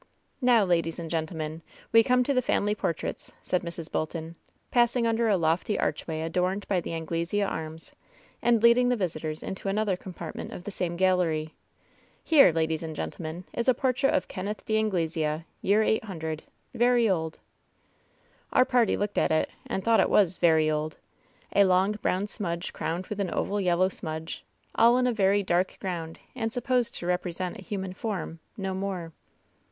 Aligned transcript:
"Now, 0.41 0.65
ladies 0.65 0.97
and 0.97 1.11
gentlemen, 1.11 1.61
we 1.91 2.01
come 2.01 2.23
to 2.23 2.33
the 2.33 2.41
family 2.41 2.73
portraits," 2.73 3.33
said 3.43 3.61
Mrs. 3.61 3.91
Bolton, 3.91 4.35
passing 4.71 5.05
under 5.05 5.27
a 5.29 5.37
lofty 5.37 5.77
arch 5.77 6.07
way 6.07 6.23
adorned 6.23 6.67
by 6.67 6.81
the 6.81 6.91
Anglesea 6.91 7.43
arms, 7.43 7.91
and 8.41 8.63
leading 8.63 8.89
the 8.89 8.95
visitors 8.95 9.43
into 9.43 9.69
another 9.69 9.95
compartment 9.95 10.53
of 10.53 10.63
the 10.63 10.71
same 10.71 10.95
gallery. 10.97 11.53
"Here, 12.23 12.51
ladies 12.51 12.81
and 12.81 12.95
gentlemen, 12.95 13.43
is 13.53 13.67
a 13.67 13.75
portrait 13.75 14.15
of 14.15 14.27
Kenneth 14.27 14.65
d' 14.65 14.71
Anglesea, 14.71 15.45
year 15.61 15.83
800; 15.83 16.45
very 16.73 17.07
old." 17.07 17.37
Our 18.51 18.65
party 18.65 18.97
looked 18.97 19.19
at 19.19 19.29
it 19.29 19.51
and 19.67 19.83
thought 19.83 19.99
it 19.99 20.09
was 20.09 20.37
"very 20.37 20.67
old"— 20.67 20.97
a 21.55 21.63
long 21.63 21.91
brown 22.01 22.25
smudge 22.25 22.73
crowned 22.73 23.05
with 23.05 23.19
an 23.19 23.29
oval 23.29 23.61
yellow 23.61 23.89
smudge, 23.89 24.43
all 24.73 24.97
in 24.97 25.05
a 25.05 25.13
very 25.13 25.43
dark 25.43 25.77
ground, 25.79 26.17
and 26.35 26.51
supposed 26.51 26.95
to 26.95 27.05
represent 27.05 27.59
a 27.59 27.61
human 27.61 27.93
form— 27.93 28.39
^no 28.59 28.75
more. 28.75 29.13